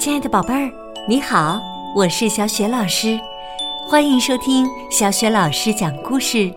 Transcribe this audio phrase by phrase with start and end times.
[0.00, 0.72] 亲爱的宝贝儿，
[1.06, 1.60] 你好，
[1.94, 3.20] 我是小雪老师，
[3.86, 6.50] 欢迎收听小雪老师讲故事，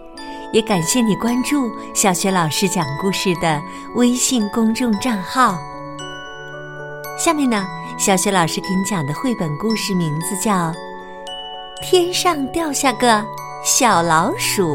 [0.53, 3.61] 也感谢你关注小雪老师讲故事的
[3.95, 5.57] 微信公众账号。
[7.19, 7.67] 下面呢，
[7.99, 10.71] 小雪老师给你讲的绘本故事名字叫
[11.81, 13.21] 《天上掉下个
[13.61, 14.73] 小老鼠》。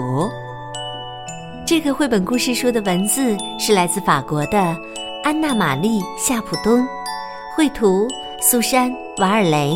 [1.67, 4.59] 这个绘本故事书的文字是来自法国的
[5.25, 6.87] 安娜玛丽夏普东，
[7.57, 8.07] 绘图。
[8.41, 8.89] 苏珊·
[9.21, 9.75] 瓦尔雷，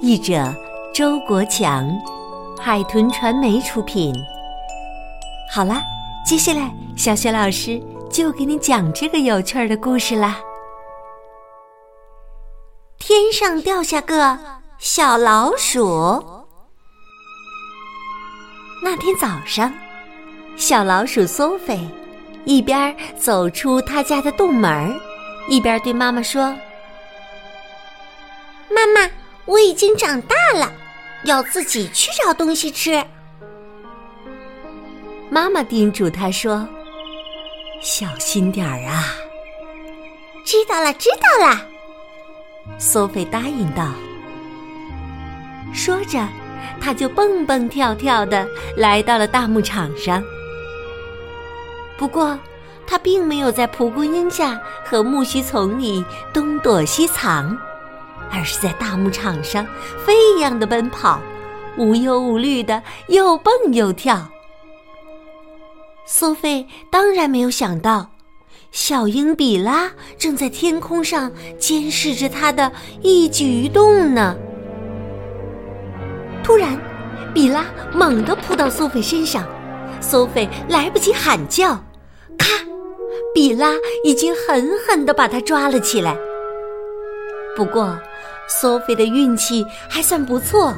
[0.00, 0.54] 译者
[0.94, 1.90] 周国强，
[2.56, 4.14] 海豚传媒出品。
[5.52, 5.82] 好啦，
[6.24, 10.38] 接下来小雪老师就给你讲这个有趣儿的故事啦。
[13.00, 14.38] 天上掉下个
[14.78, 16.22] 小老鼠。
[18.84, 19.72] 那天早上，
[20.56, 21.80] 小老鼠苏菲
[22.44, 24.96] 一边走出他家的洞门，
[25.48, 26.54] 一边对妈妈说。
[28.68, 29.08] 妈妈，
[29.44, 30.72] 我已经长大了，
[31.24, 33.02] 要自己去找东西吃。
[35.30, 36.66] 妈妈叮嘱他说
[37.82, 39.14] ：“小心点儿啊！”
[40.44, 41.60] 知道了，知道了。
[42.78, 43.92] 苏菲答应道。
[45.72, 46.26] 说着，
[46.80, 50.22] 他就蹦蹦跳跳的来到了大牧场上。
[51.96, 52.38] 不过，
[52.86, 57.58] 他并没有在蒲公英下和苜蓿丛里东躲西藏。
[58.30, 59.66] 而是在大牧场上
[60.04, 61.20] 飞扬的奔跑，
[61.76, 64.28] 无忧无虑的又蹦又跳。
[66.04, 68.10] 苏菲当然没有想到，
[68.70, 72.70] 小鹰比拉正在天空上监视着他的
[73.02, 74.36] 一举一动呢。
[76.44, 76.78] 突然，
[77.34, 79.44] 比拉猛地扑到苏菲身上，
[80.00, 81.74] 苏菲来不及喊叫，
[82.38, 82.46] 咔！
[83.34, 83.72] 比拉
[84.04, 86.16] 已经狠狠地把他抓了起来。
[87.56, 87.98] 不过，
[88.48, 90.74] 苏菲的运气还算不错，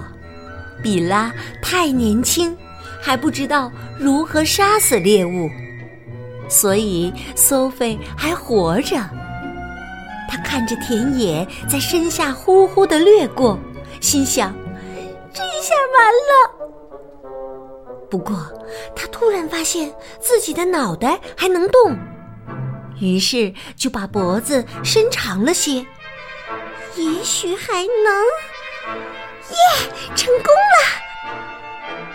[0.82, 2.56] 比拉太年轻，
[3.00, 5.48] 还不知道如何杀死猎物，
[6.48, 8.96] 所以苏菲还活着。
[10.30, 13.58] 他看着田野在身下呼呼的掠过，
[14.00, 14.54] 心想：
[15.32, 16.68] 这下完了。
[18.10, 18.34] 不过，
[18.96, 21.96] 他突然发现自己的脑袋还能动，
[23.00, 25.84] 于是就把脖子伸长了些。
[26.98, 28.96] 也许还能，
[29.50, 29.56] 耶！
[30.16, 31.32] 成功了。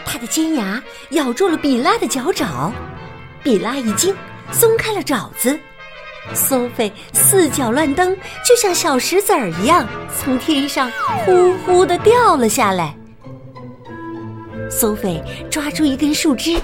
[0.06, 2.70] 他的尖牙咬住了比拉的脚爪，
[3.42, 4.14] 比拉一惊，
[4.52, 5.58] 松开了爪子。
[6.34, 8.14] 苏菲四脚乱蹬，
[8.46, 9.88] 就像小石子儿一样，
[10.20, 10.92] 从天上
[11.26, 12.94] 呼呼的掉了下来。
[14.70, 16.60] 苏菲抓住一根树枝，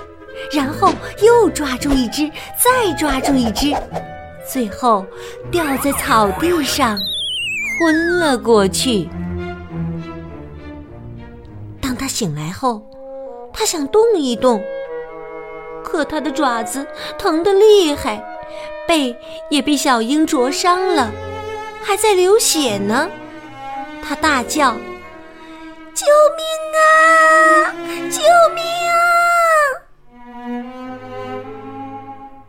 [0.52, 3.74] 然后又抓住一只，再抓住一只，
[4.46, 5.06] 最后
[5.50, 7.00] 掉在草地上。
[7.80, 9.08] 昏了过去。
[11.82, 12.84] 当他醒来后，
[13.54, 14.62] 他想动一动，
[15.84, 16.86] 可他的爪子
[17.18, 18.22] 疼得厉害，
[18.88, 19.16] 背
[19.50, 21.10] 也被小鹰灼伤了，
[21.82, 23.10] 还在流血呢。
[24.04, 24.74] 他大叫
[25.96, 26.06] ：“救
[26.38, 26.44] 命
[26.76, 27.72] 啊！
[28.10, 28.22] 救
[28.56, 29.00] 命啊！”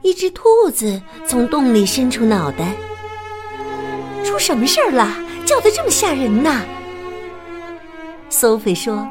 [0.02, 2.74] 一只兔子从洞里伸出脑袋。
[4.24, 5.06] 出什么事儿了？
[5.46, 6.62] 叫的这么吓人呐！
[8.28, 9.04] 苏菲说：“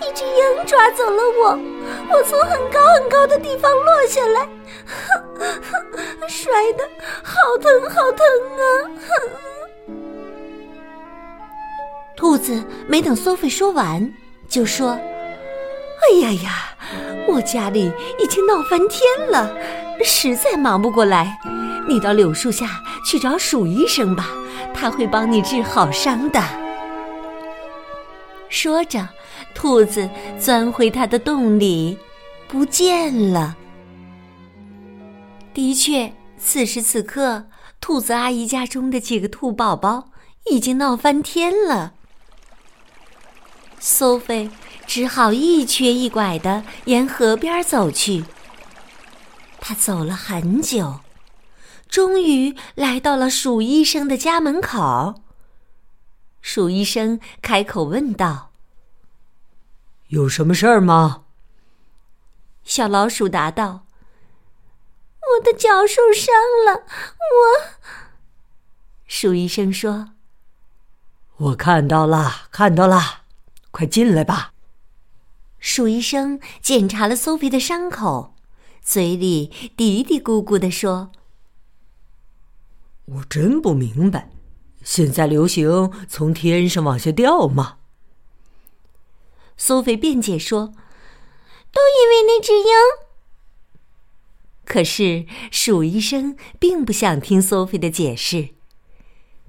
[0.00, 1.58] 一只鹰抓走了我，
[2.10, 4.48] 我从很高很高的地方落下来，
[6.26, 6.88] 摔的
[7.22, 8.24] 好疼好疼
[8.56, 8.64] 啊！”
[12.16, 14.10] 兔子没等苏菲说完，
[14.48, 14.92] 就说
[16.08, 16.74] ：“哎呀呀，
[17.28, 19.54] 我家里已经闹翻天了，
[20.02, 21.36] 实在忙不过来。”
[21.88, 24.28] 你到柳树下去找鼠医生吧，
[24.74, 26.42] 他会帮你治好伤的。
[28.50, 29.08] 说着，
[29.54, 31.96] 兔子钻回它的洞里，
[32.46, 33.56] 不见了。
[35.54, 37.46] 的确，此时此刻，
[37.80, 40.10] 兔子阿姨家中的几个兔宝宝
[40.50, 41.94] 已经闹翻天了。
[43.80, 44.50] 苏菲
[44.86, 48.24] 只好一瘸一拐的沿河边走去。
[49.58, 51.00] 她走了很久。
[51.88, 55.22] 终于来到了鼠医生的家门口。
[56.40, 58.52] 鼠医生开口问道
[60.08, 61.24] ：“有什么事儿吗？”
[62.62, 63.86] 小老鼠答道
[65.40, 66.34] ：“我的脚受伤
[66.66, 66.84] 了。”
[67.18, 67.98] 我。
[69.06, 70.10] 鼠医生说
[71.36, 73.22] ：“我看到了，看到了，
[73.70, 74.52] 快进来吧。”
[75.58, 78.34] 鼠医生检查了苏菲的伤口，
[78.82, 79.46] 嘴里
[79.76, 81.10] 嘀嘀咕咕地说。
[83.10, 84.30] 我真不明白，
[84.82, 87.78] 现在流行从天上往下掉吗？
[89.56, 90.66] 苏菲辩解说
[91.72, 92.66] ：“都因为那只鹰。”
[94.64, 98.50] 可是鼠医生并不想听苏菲的解释。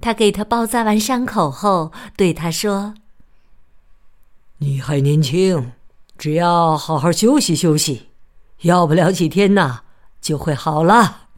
[0.00, 2.94] 他给他包扎完伤口后，对他说
[4.58, 5.72] ：“你还年轻，
[6.16, 8.08] 只要好好休息休息，
[8.62, 9.82] 要不了几天呐，
[10.20, 11.28] 就会好了。”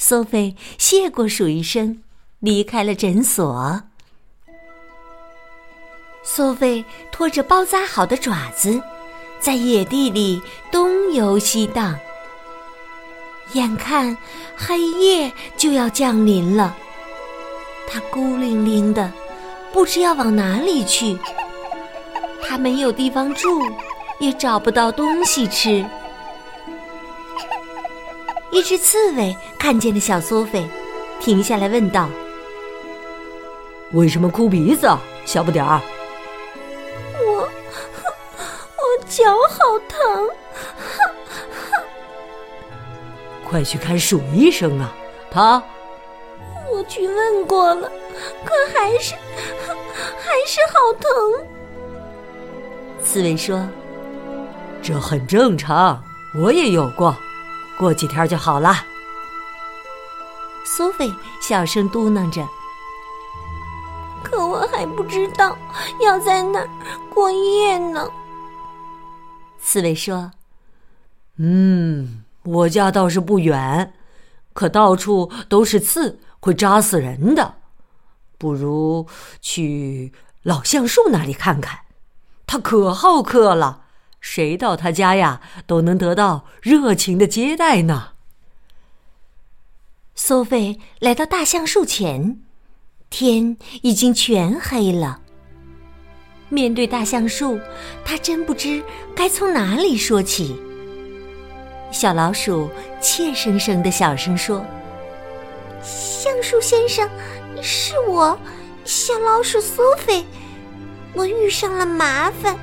[0.00, 2.00] 苏菲谢过鼠医生，
[2.38, 3.82] 离开了诊所。
[6.22, 8.80] 苏菲拖着包扎好的爪子，
[9.40, 10.40] 在野地里
[10.70, 11.98] 东游西荡。
[13.54, 14.16] 眼看
[14.56, 16.76] 黑夜就要降临了，
[17.88, 19.12] 他孤零零的，
[19.72, 21.18] 不知要往哪里去。
[22.46, 23.68] 他没有地方住，
[24.20, 25.84] 也找不到东西吃。
[28.50, 30.66] 一只刺猬看见了小苏菲，
[31.20, 32.08] 停下来问道
[33.92, 34.88] ：“为什么哭鼻子，
[35.24, 35.80] 小不点儿
[37.26, 40.28] ？”“我，我脚好疼。”
[43.48, 44.92] 快去看鼠医生啊！
[45.30, 45.62] 他，
[46.70, 47.90] 我去问过了，
[48.44, 51.46] 可还是还是好疼。
[53.02, 53.66] 刺猬说
[54.82, 56.02] ：“这很正常，
[56.34, 57.16] 我也有过，
[57.78, 58.74] 过几天就好了。”
[60.64, 62.46] 苏菲小声嘟囔着
[64.22, 65.56] ：“可我还不知道
[66.04, 66.68] 要在哪儿
[67.14, 68.08] 过夜呢。”
[69.58, 70.32] 刺猬说
[71.38, 73.92] ：“嗯。”我家倒是不远，
[74.54, 77.56] 可到处都是刺，会扎死人的。
[78.38, 79.06] 不如
[79.42, 80.14] 去
[80.44, 81.80] 老橡树那里看看，
[82.46, 83.82] 它可好客了，
[84.20, 88.10] 谁到他家呀都能得到热情的接待呢。
[90.14, 92.40] 苏菲来到大橡树前，
[93.08, 95.20] 天已经全黑了。
[96.48, 97.60] 面对大橡树，
[98.04, 98.82] 他真不知
[99.14, 100.60] 该从哪里说起。
[101.90, 102.68] 小老鼠
[103.00, 104.64] 怯生生的小声说
[105.82, 107.08] ：“橡树先生，
[107.62, 108.38] 是我，
[108.84, 110.24] 小老鼠苏菲。
[111.14, 112.56] 我遇上了麻烦，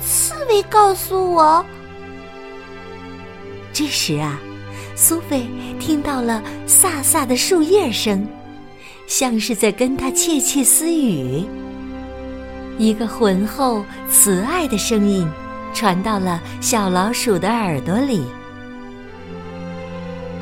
[0.00, 1.64] 刺猬告诉我。”
[3.72, 4.40] 这时啊，
[4.94, 5.46] 苏菲
[5.78, 8.26] 听到了飒飒的树叶声，
[9.06, 11.44] 像是在跟他窃窃私语。
[12.78, 15.28] 一个浑厚慈爱的声音
[15.72, 18.24] 传到了小老鼠的耳朵里。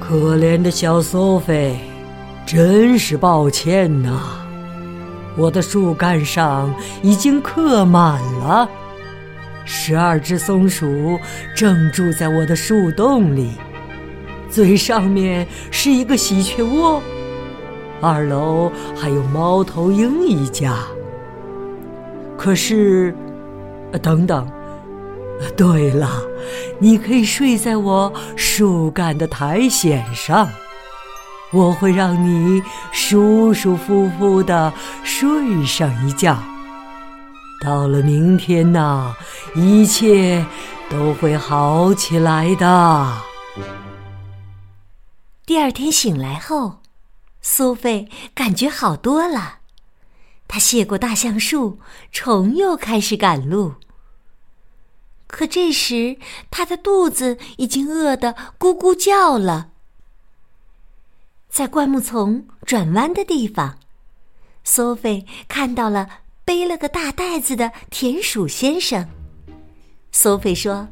[0.00, 1.78] 可怜的小苏菲，
[2.44, 4.20] 真是抱歉呐！
[5.36, 8.68] 我的树干上已经刻满了。
[9.86, 11.20] 十二只松鼠
[11.54, 13.50] 正住在我的树洞里，
[14.48, 17.02] 最上面是一个喜鹊窝，
[18.00, 20.74] 二楼还有猫头鹰一家。
[22.38, 23.14] 可是，
[24.00, 24.50] 等等。
[25.54, 26.08] 对了，
[26.78, 30.48] 你可以睡在我树干的苔藓上，
[31.52, 34.72] 我会让你舒舒服服的
[35.02, 36.38] 睡上一觉。
[37.64, 39.16] 到了明天呐，
[39.54, 40.44] 一切
[40.90, 43.22] 都会好起来的。
[45.46, 46.80] 第二天醒来后，
[47.40, 49.60] 苏菲感觉好多了，
[50.46, 51.78] 她谢过大橡树，
[52.12, 53.76] 重又开始赶路。
[55.26, 56.18] 可这时，
[56.50, 59.70] 她的肚子已经饿得咕咕叫了。
[61.48, 63.78] 在灌木丛转弯的地方，
[64.64, 66.08] 苏菲看到了
[66.44, 69.08] 背了个大袋子的田鼠先生。
[70.12, 70.86] 苏菲说：“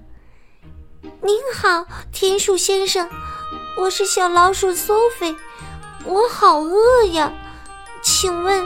[1.23, 3.09] 您好，田鼠先生，
[3.79, 5.35] 我是小老鼠苏菲，
[6.05, 7.33] 我好饿呀，
[8.03, 8.65] 请问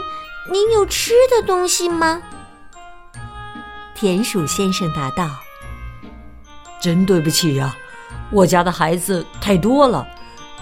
[0.49, 2.21] 您有吃的东西吗？”
[3.93, 5.29] 田鼠先生答道。
[6.79, 7.75] 真对不起呀，
[8.31, 10.07] 我家的孩子太多了，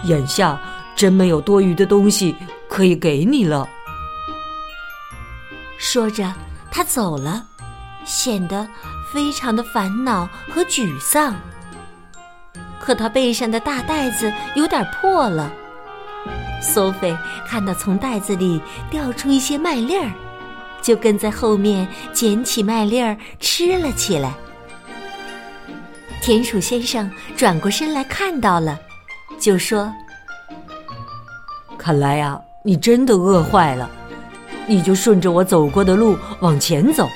[0.05, 0.59] 眼下
[0.95, 2.35] 真没有多余的东西
[2.67, 3.69] 可以给你了。
[5.95, 6.29] 说着，
[6.69, 7.41] 他走了，
[8.03, 8.67] 显得
[9.13, 11.33] 非常的烦恼和沮丧。
[12.81, 15.49] 可他背上的大袋子有点破了，
[16.61, 18.61] 苏菲看到从袋子里
[18.91, 20.11] 掉出一些麦粒儿，
[20.81, 24.33] 就跟在后面捡起麦粒儿吃了起来。
[26.21, 28.77] 田鼠先生转过身来看到了，
[29.39, 29.89] 就说
[31.79, 33.89] ：“看来呀，你真的饿坏了，
[34.67, 37.07] 你就顺着我走过的路往前走，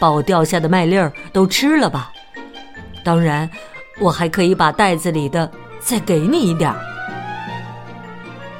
[0.00, 2.12] 把我掉下的麦粒儿都吃了吧。
[3.04, 3.48] 当然，
[3.98, 6.78] 我还可以把袋子里的再给你一点儿。”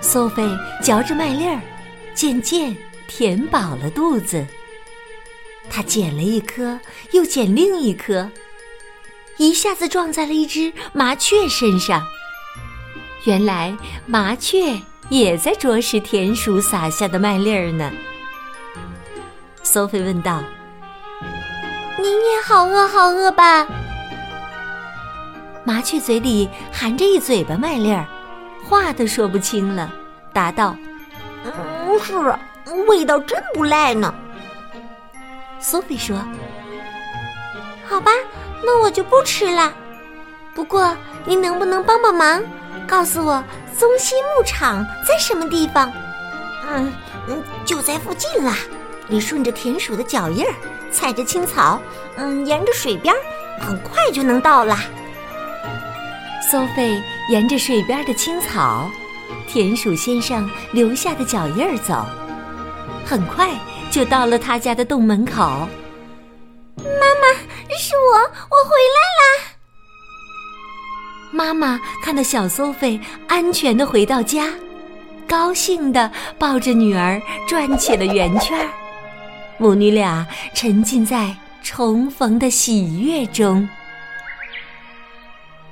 [0.01, 0.43] 苏菲
[0.83, 1.61] 嚼着麦粒儿，
[2.15, 4.45] 渐渐填饱了肚子。
[5.71, 6.79] 她捡了一颗，
[7.13, 8.29] 又捡另一颗，
[9.37, 12.05] 一下子撞在了一只麻雀身上。
[13.25, 14.77] 原来麻雀
[15.09, 17.93] 也在啄食田鼠撒下的麦粒儿呢。
[19.73, 20.43] 苏菲问道
[21.99, 23.67] ：“您也好饿好饿吧？”
[25.65, 28.05] 麻雀嘴里含着一嘴巴麦粒儿，
[28.69, 29.91] 话都说不清了，
[30.31, 30.77] 答道
[31.43, 32.39] ：“嗯，是啊，
[32.87, 34.15] 味道真不赖呢。”
[35.59, 36.23] 苏菲说
[37.89, 38.11] ：“好吧，
[38.63, 39.73] 那我就不吃了。
[40.55, 42.43] 不过您能不能帮帮忙，
[42.87, 43.43] 告诉我
[43.75, 45.91] 松溪牧场在什么地方？
[46.69, 46.93] 嗯
[47.27, 48.55] 嗯，就在附近啦。
[49.13, 50.55] 你顺着田鼠的脚印儿，
[50.91, 51.79] 踩着青草，
[52.17, 53.15] 嗯，沿着水边，
[53.61, 54.85] 很快就能到啦。”
[56.51, 58.91] 苏菲沿着水边的青草、
[59.47, 62.07] 田鼠先生留下的脚印儿走，
[63.05, 63.51] 很快
[63.91, 65.43] 就到了他家的洞门口。
[66.79, 67.29] 妈妈，
[67.79, 69.45] 是我，我回来啦！
[71.33, 74.49] 妈妈看到小苏菲安全的回到家，
[75.29, 78.69] 高兴的抱着女儿转起了圆圈儿，
[79.63, 83.67] 母女俩沉浸在重逢的喜悦中。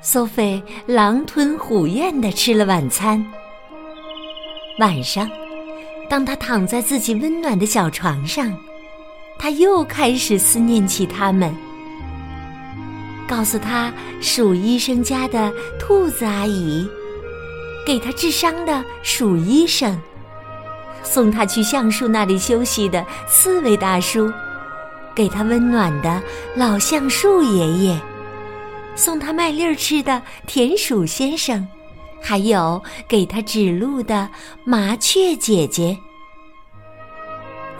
[0.00, 3.20] 苏菲狼吞虎咽的吃了晚餐。
[4.78, 5.28] 晚上，
[6.08, 8.56] 当她躺在自己温暖的小床上，
[9.40, 11.52] 她又开始思念起他们。
[13.26, 16.88] 告诉她鼠医生家的兔子阿姨，
[17.84, 20.00] 给她治伤的鼠医生，
[21.02, 24.32] 送他去橡树那里休息的四位大叔，
[25.14, 26.22] 给他温暖的
[26.54, 28.00] 老橡树爷爷。
[28.96, 31.66] 送他麦粒儿吃的田鼠先生，
[32.20, 34.28] 还有给他指路的
[34.64, 35.96] 麻雀姐姐，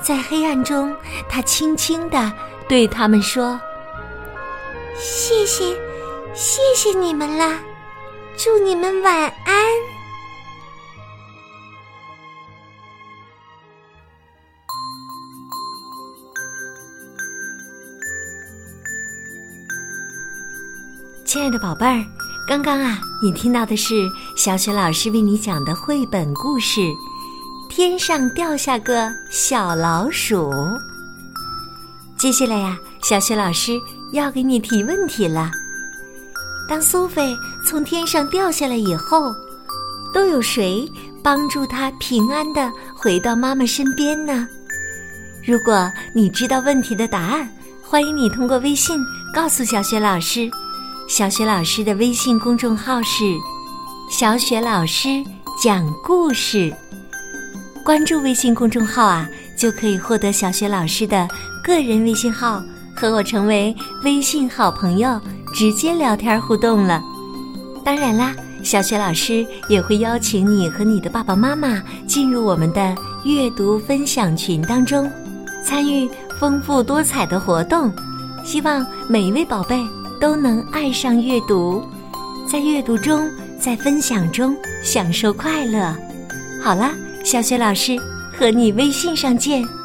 [0.00, 0.94] 在黑暗中，
[1.28, 2.32] 他轻轻地
[2.68, 3.60] 对他们说
[4.96, 5.76] ：“谢谢，
[6.32, 7.58] 谢谢你们啦，
[8.36, 9.54] 祝你们晚安。”
[21.30, 22.04] 亲爱的宝贝儿，
[22.44, 26.80] 刚刚啊，你听到的是小雪老师为你讲的绘本故事
[27.68, 30.50] 《天上掉下个小老鼠》。
[32.18, 33.80] 接下来呀，小雪老师
[34.12, 35.52] 要给你提问题了。
[36.68, 37.32] 当苏菲
[37.64, 39.32] 从天上掉下来以后，
[40.12, 40.84] 都有谁
[41.22, 44.48] 帮助她平安的回到妈妈身边呢？
[45.46, 47.48] 如果你知道问题的答案，
[47.80, 48.98] 欢迎你通过微信
[49.32, 50.50] 告诉小雪老师。
[51.10, 53.24] 小雪老师的微信公众号是
[54.08, 55.08] “小雪老师
[55.60, 56.72] 讲故事”，
[57.84, 61.26] 关注微信公众号啊，就可以获得小雪老师的
[61.64, 62.62] 个人微信号，
[62.94, 63.74] 和我成为
[64.04, 65.20] 微信好朋友，
[65.52, 67.02] 直接聊天互动了。
[67.84, 75.10] 当然啦，小雪老师也会邀请你和你的爸爸妈妈进入我们的阅读分享群当中，
[75.66, 77.92] 参与丰富多彩的活动。
[78.44, 79.84] 希望每一位宝贝。
[80.20, 81.82] 都能爱上阅读，
[82.46, 83.26] 在阅读中，
[83.58, 85.96] 在分享中享受快乐。
[86.62, 86.90] 好了，
[87.24, 87.96] 小雪老师
[88.38, 89.79] 和你微信上见。